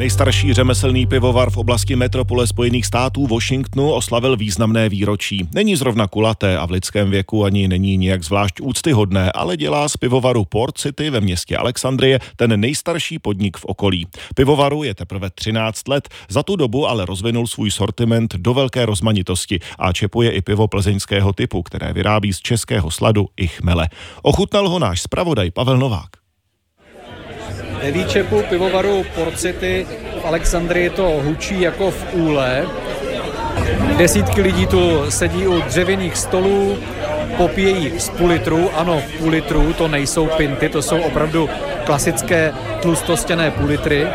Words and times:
Nejstarší 0.00 0.54
řemeslný 0.54 1.06
pivovar 1.06 1.50
v 1.50 1.56
oblasti 1.56 1.96
metropole 1.96 2.46
Spojených 2.46 2.86
států 2.86 3.26
Washingtonu 3.26 3.92
oslavil 3.92 4.36
významné 4.36 4.88
výročí. 4.88 5.48
Není 5.54 5.76
zrovna 5.76 6.06
kulaté 6.06 6.58
a 6.58 6.66
v 6.66 6.70
lidském 6.70 7.10
věku 7.10 7.44
ani 7.44 7.68
není 7.68 7.96
nijak 7.96 8.24
zvlášť 8.24 8.60
úctyhodné, 8.60 9.32
ale 9.32 9.56
dělá 9.56 9.88
z 9.88 9.96
pivovaru 9.96 10.44
Port 10.44 10.78
City 10.78 11.10
ve 11.10 11.20
městě 11.20 11.56
Alexandrie 11.56 12.20
ten 12.36 12.60
nejstarší 12.60 13.18
podnik 13.18 13.56
v 13.56 13.64
okolí. 13.64 14.06
Pivovaru 14.34 14.82
je 14.82 14.94
teprve 14.94 15.30
13 15.30 15.88
let, 15.88 16.08
za 16.28 16.42
tu 16.42 16.56
dobu 16.56 16.86
ale 16.86 17.06
rozvinul 17.06 17.46
svůj 17.46 17.70
sortiment 17.70 18.34
do 18.34 18.54
velké 18.54 18.86
rozmanitosti 18.86 19.60
a 19.78 19.92
čepuje 19.92 20.30
i 20.30 20.42
pivo 20.42 20.68
plzeňského 20.68 21.32
typu, 21.32 21.62
které 21.62 21.92
vyrábí 21.92 22.32
z 22.32 22.40
českého 22.40 22.90
sladu 22.90 23.28
i 23.36 23.46
chmele. 23.46 23.88
Ochutnal 24.22 24.68
ho 24.68 24.78
náš 24.78 25.02
zpravodaj 25.02 25.50
Pavel 25.50 25.78
Novák. 25.78 26.19
Ve 27.82 27.90
výčepu 27.90 28.42
pivovaru 28.42 29.04
Port 29.14 29.38
City 29.38 29.86
v 30.22 30.26
Alexandrii 30.26 30.90
to 30.90 31.20
hučí 31.24 31.60
jako 31.60 31.90
v 31.90 32.04
úle. 32.12 32.66
Desítky 33.96 34.40
lidí 34.40 34.66
tu 34.66 35.10
sedí 35.10 35.46
u 35.46 35.60
dřevěných 35.60 36.16
stolů, 36.16 36.78
popíjejí 37.36 38.00
z 38.00 38.08
půl 38.08 38.28
litru. 38.28 38.70
Ano, 38.76 39.02
půl 39.18 39.28
litru 39.28 39.72
to 39.72 39.88
nejsou 39.88 40.26
pinty, 40.26 40.68
to 40.68 40.82
jsou 40.82 41.00
opravdu 41.00 41.48
klasické 41.84 42.52
tlustostěné 42.82 43.50
půl 43.50 43.66
litry. 43.66 44.06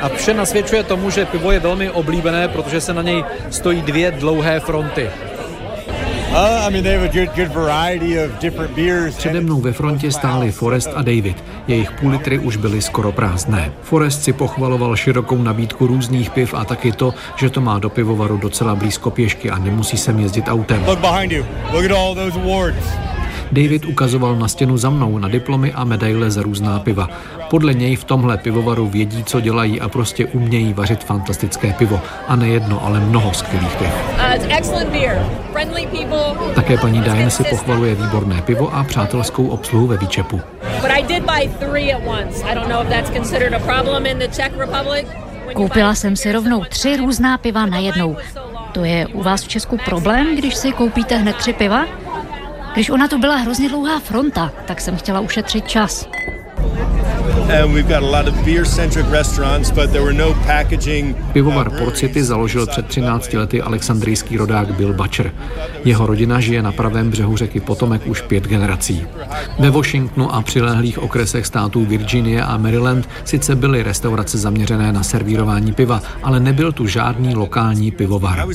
A 0.00 0.08
vše 0.08 0.34
nasvědčuje 0.34 0.82
tomu, 0.82 1.10
že 1.10 1.26
pivo 1.26 1.52
je 1.52 1.60
velmi 1.60 1.90
oblíbené, 1.90 2.48
protože 2.48 2.80
se 2.80 2.94
na 2.94 3.02
něj 3.02 3.24
stojí 3.50 3.82
dvě 3.82 4.10
dlouhé 4.10 4.60
fronty. 4.60 5.10
Přede 9.18 9.40
mnou 9.40 9.60
ve 9.60 9.72
frontě 9.72 10.12
stáli 10.12 10.52
Forest 10.52 10.90
a 10.94 11.02
David. 11.02 11.44
Jejich 11.68 11.90
půl 11.90 12.10
litry 12.10 12.38
už 12.38 12.56
byly 12.56 12.82
skoro 12.82 13.12
prázdné. 13.12 13.72
Forest 13.82 14.22
si 14.22 14.32
pochvaloval 14.32 14.96
širokou 14.96 15.42
nabídku 15.42 15.86
různých 15.86 16.30
piv 16.30 16.54
a 16.54 16.64
taky 16.64 16.92
to, 16.92 17.14
že 17.36 17.50
to 17.50 17.60
má 17.60 17.78
do 17.78 17.90
pivovaru 17.90 18.36
docela 18.36 18.74
blízko 18.74 19.10
pěšky 19.10 19.50
a 19.50 19.58
nemusí 19.58 19.96
sem 19.96 20.18
jezdit 20.18 20.44
autem. 20.48 20.84
David 23.52 23.84
ukazoval 23.84 24.36
na 24.36 24.48
stěnu 24.48 24.76
za 24.76 24.90
mnou 24.90 25.18
na 25.18 25.28
diplomy 25.28 25.72
a 25.72 25.84
medaile 25.84 26.30
za 26.30 26.42
různá 26.42 26.78
piva. 26.78 27.08
Podle 27.50 27.74
něj 27.74 27.96
v 27.96 28.04
tomhle 28.04 28.38
pivovaru 28.38 28.88
vědí, 28.88 29.24
co 29.24 29.40
dělají 29.40 29.80
a 29.80 29.88
prostě 29.88 30.26
umějí 30.26 30.72
vařit 30.72 31.04
fantastické 31.04 31.72
pivo. 31.72 32.00
A 32.28 32.36
ne 32.36 32.48
jedno, 32.48 32.84
ale 32.84 33.00
mnoho 33.00 33.32
skvělých 33.34 33.76
piv. 33.76 33.88
Uh, 36.12 36.52
Také 36.54 36.78
paní 36.78 37.00
Diane 37.00 37.30
si 37.30 37.44
pochvaluje 37.44 37.94
výborné 37.94 38.42
pivo 38.42 38.74
a 38.74 38.84
přátelskou 38.84 39.48
obsluhu 39.48 39.86
ve 39.86 39.96
výčepu. 39.96 40.40
Koupila 45.54 45.94
jsem 45.94 46.16
si 46.16 46.32
rovnou 46.32 46.64
tři 46.68 46.96
různá 46.96 47.38
piva 47.38 47.66
na 47.66 47.78
jednou. 47.78 48.16
To 48.72 48.84
je 48.84 49.06
u 49.06 49.22
vás 49.22 49.42
v 49.42 49.48
Česku 49.48 49.78
problém, 49.84 50.36
když 50.36 50.54
si 50.54 50.72
koupíte 50.72 51.16
hned 51.16 51.36
tři 51.36 51.52
piva? 51.52 51.86
Když 52.72 52.90
ona 52.90 53.08
to 53.08 53.18
byla 53.18 53.36
hrozně 53.36 53.68
dlouhá 53.68 54.00
fronta, 54.00 54.52
tak 54.66 54.80
jsem 54.80 54.96
chtěla 54.96 55.20
ušetřit 55.20 55.68
čas. 55.68 56.08
Pivovar 61.32 61.70
Port 61.70 61.96
City 61.96 62.24
založil 62.24 62.66
před 62.66 62.86
13 62.86 63.32
lety 63.32 63.62
alexandrijský 63.62 64.36
rodák 64.36 64.74
Bill 64.74 64.94
Butcher. 64.94 65.32
Jeho 65.84 66.06
rodina 66.06 66.40
žije 66.40 66.62
na 66.62 66.72
pravém 66.72 67.10
břehu 67.10 67.36
řeky 67.36 67.60
Potomek 67.60 68.06
už 68.06 68.20
pět 68.20 68.44
generací. 68.44 69.06
Ve 69.58 69.70
Washingtonu 69.70 70.34
a 70.34 70.42
přilehlých 70.42 70.98
okresech 70.98 71.46
států 71.46 71.84
Virginie 71.84 72.42
a 72.42 72.56
Maryland 72.56 73.08
sice 73.24 73.56
byly 73.56 73.82
restaurace 73.82 74.38
zaměřené 74.38 74.92
na 74.92 75.02
servírování 75.02 75.72
piva, 75.72 76.02
ale 76.22 76.40
nebyl 76.40 76.72
tu 76.72 76.86
žádný 76.86 77.34
lokální 77.34 77.90
pivovar. 77.90 78.48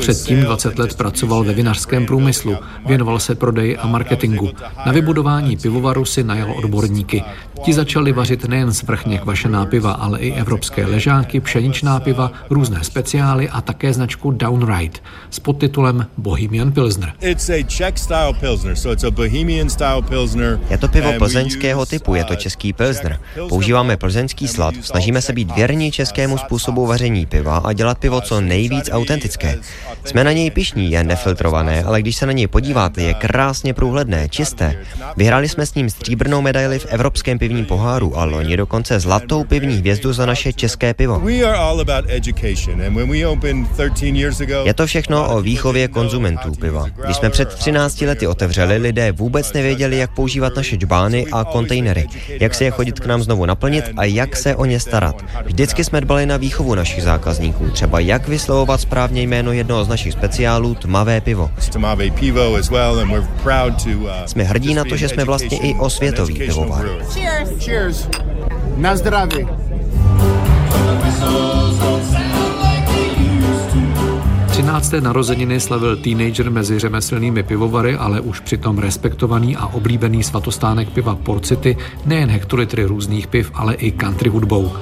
Předtím 0.00 0.40
20 0.40 0.78
let 0.78 0.94
pracoval 0.94 1.44
ve 1.44 1.52
vinařském 1.52 2.06
průmyslu, 2.06 2.56
věnoval 2.86 3.18
se 3.18 3.34
prodeji 3.34 3.76
a 3.76 3.86
marketingu. 3.86 4.50
Na 4.86 4.92
vybudování 4.92 5.56
pivovaru 5.56 5.99
si 6.04 6.24
najal 6.24 6.52
odborníky. 6.52 7.22
Ti 7.62 7.72
začali 7.72 8.12
vařit 8.12 8.44
nejen 8.44 8.72
svrchně 8.72 9.18
kvašená 9.18 9.66
piva, 9.66 9.92
ale 9.92 10.18
i 10.18 10.32
evropské 10.32 10.86
ležáky, 10.86 11.40
pšeničná 11.40 12.00
piva, 12.00 12.32
různé 12.50 12.84
speciály 12.84 13.48
a 13.48 13.60
také 13.60 13.92
značku 13.92 14.30
Downright 14.30 15.02
s 15.30 15.40
podtitulem 15.40 16.06
Bohemian 16.16 16.72
Pilsner. 16.72 17.12
Je 20.70 20.78
to 20.78 20.88
pivo 20.88 21.12
plzeňského 21.18 21.86
typu, 21.86 22.14
je 22.14 22.24
to 22.24 22.36
český 22.36 22.72
pilsner. 22.72 23.20
Používáme 23.48 23.96
plzeňský 23.96 24.48
slad, 24.48 24.74
snažíme 24.82 25.22
se 25.22 25.32
být 25.32 25.54
věrní 25.54 25.92
českému 25.92 26.38
způsobu 26.38 26.86
vaření 26.86 27.26
piva 27.26 27.56
a 27.56 27.72
dělat 27.72 27.98
pivo 27.98 28.20
co 28.20 28.40
nejvíc 28.40 28.90
autentické. 28.92 29.58
Jsme 30.04 30.24
na 30.24 30.32
něj 30.32 30.50
pišní, 30.50 30.90
je 30.90 31.04
nefiltrované, 31.04 31.82
ale 31.82 32.02
když 32.02 32.16
se 32.16 32.26
na 32.26 32.32
něj 32.32 32.46
podíváte, 32.46 33.02
je 33.02 33.14
krásně 33.14 33.74
průhledné, 33.74 34.28
čisté. 34.28 34.76
Vyhráli 35.16 35.48
jsme 35.48 35.66
s 35.66 35.74
ním 35.74 35.89
stříbrnou 35.90 36.42
medaili 36.42 36.78
v 36.78 36.86
Evropském 36.86 37.38
pivním 37.38 37.64
poháru 37.66 38.18
a 38.18 38.24
loni 38.24 38.56
dokonce 38.56 39.00
zlatou 39.00 39.44
pivní 39.44 39.76
hvězdu 39.76 40.12
za 40.12 40.26
naše 40.26 40.52
české 40.52 40.94
pivo. 40.94 41.22
Je 44.64 44.74
to 44.74 44.86
všechno 44.86 45.36
o 45.36 45.42
výchově 45.42 45.88
konzumentů 45.88 46.52
piva. 46.60 46.86
Když 47.04 47.16
jsme 47.16 47.30
před 47.30 47.48
13 47.48 48.00
lety 48.00 48.26
otevřeli, 48.26 48.76
lidé 48.76 49.12
vůbec 49.12 49.52
nevěděli, 49.52 49.96
jak 49.96 50.14
používat 50.14 50.56
naše 50.56 50.76
džbány 50.76 51.26
a 51.32 51.44
kontejnery, 51.44 52.06
jak 52.40 52.54
se 52.54 52.64
je 52.64 52.70
chodit 52.70 53.00
k 53.00 53.06
nám 53.06 53.22
znovu 53.22 53.46
naplnit 53.46 53.84
a 53.96 54.04
jak 54.04 54.36
se 54.36 54.56
o 54.56 54.64
ně 54.64 54.80
starat. 54.80 55.24
Vždycky 55.44 55.84
jsme 55.84 56.00
dbali 56.00 56.26
na 56.26 56.36
výchovu 56.36 56.74
našich 56.74 57.02
zákazníků, 57.02 57.70
třeba 57.70 58.00
jak 58.00 58.28
vyslovovat 58.28 58.80
správně 58.80 59.22
jméno 59.22 59.52
jednoho 59.52 59.84
z 59.84 59.88
našich 59.88 60.12
speciálů 60.12 60.74
tmavé 60.74 61.20
pivo. 61.20 61.50
Jsme 64.26 64.44
hrdí 64.44 64.74
na 64.74 64.84
to, 64.84 64.96
že 64.96 65.08
jsme 65.08 65.24
vlastně 65.24 65.58
i 65.58 65.74
osvětový 65.80 66.34
pivovar. 66.34 66.86
Cheers. 67.12 67.64
Cheers. 67.64 68.08
Na 68.76 68.96
zdraví. 68.96 69.46
Třinácté 74.46 75.00
narozeniny 75.00 75.60
slavil 75.60 75.96
teenager 75.96 76.50
mezi 76.50 76.78
řemeslnými 76.78 77.42
pivovary, 77.42 77.96
ale 77.96 78.20
už 78.20 78.40
přitom 78.40 78.78
respektovaný 78.78 79.56
a 79.56 79.66
oblíbený 79.66 80.22
svatostánek 80.22 80.90
piva 80.90 81.16
Port 81.16 81.46
City 81.46 81.76
nejen 82.06 82.30
hektolitry 82.30 82.84
různých 82.84 83.26
piv, 83.26 83.50
ale 83.54 83.74
i 83.74 83.92
country 83.92 84.30
hudbou. 84.30 84.72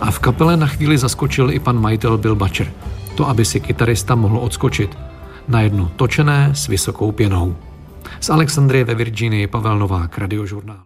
A 0.00 0.10
v 0.10 0.18
kapele 0.18 0.56
na 0.56 0.66
chvíli 0.66 0.98
zaskočil 0.98 1.50
i 1.50 1.58
pan 1.58 1.80
majitel 1.80 2.18
Bill 2.18 2.36
Butcher. 2.36 2.72
To, 3.14 3.28
aby 3.28 3.44
si 3.44 3.60
kytarista 3.60 4.14
mohl 4.14 4.38
odskočit. 4.38 4.98
Na 5.48 5.60
jedno 5.60 5.90
točené 5.96 6.50
s 6.54 6.66
vysokou 6.66 7.12
pěnou. 7.12 7.56
Z 8.22 8.30
Alexandrie 8.30 8.84
ve 8.84 8.94
Virginii 8.94 9.46
Pavel 9.46 9.78
Novák, 9.78 10.18
Radiožurnál. 10.18 10.78